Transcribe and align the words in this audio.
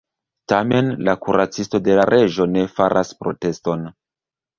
Tamen, 0.51 0.87
la 1.09 1.13
kuracistoj 1.25 1.81
de 1.87 1.97
la 1.99 2.05
reĝo 2.11 2.47
ne 2.55 2.65
faras 2.79 3.13
proteston. 3.21 3.85